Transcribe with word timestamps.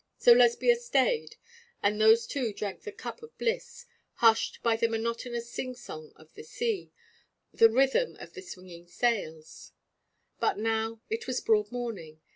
So 0.17 0.31
Lesbia 0.31 0.77
stayed, 0.77 1.35
and 1.83 2.01
those 2.01 2.25
two 2.25 2.53
drank 2.53 2.81
the 2.81 2.91
cup 2.91 3.21
of 3.21 3.37
bliss, 3.37 3.85
hushed 4.15 4.63
by 4.63 4.75
the 4.75 4.87
monotonous 4.87 5.51
sing 5.51 5.75
song 5.75 6.11
of 6.15 6.33
the 6.33 6.41
sea, 6.41 6.91
the 7.53 7.69
rhythm 7.69 8.15
of 8.15 8.33
the 8.33 8.41
swinging 8.41 8.87
sails. 8.87 9.73
But 10.39 10.57
now 10.57 11.01
it 11.11 11.27
was 11.27 11.39
broad 11.39 11.71
morning. 11.71 12.19